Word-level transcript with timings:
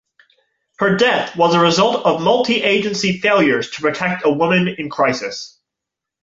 Her 0.79 0.97
death 0.97 1.35
was 1.35 1.53
a 1.53 1.59
result 1.59 2.07
of 2.07 2.23
multi-agency 2.23 3.19
failures 3.19 3.69
to 3.69 3.81
protect 3.81 4.25
a 4.25 4.31
woman 4.31 4.67
in 4.67 4.89
crisis. 4.89 5.59